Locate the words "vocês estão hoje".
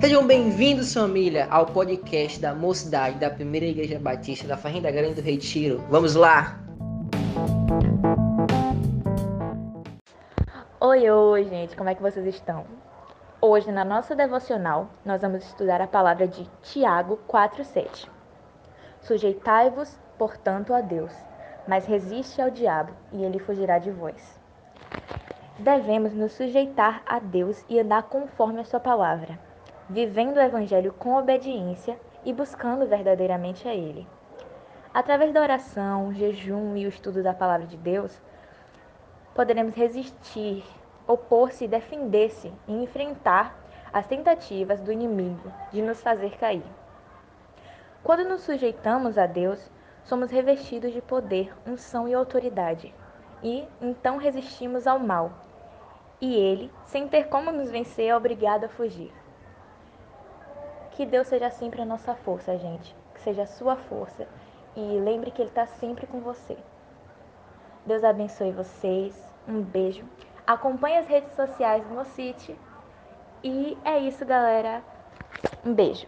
12.00-13.70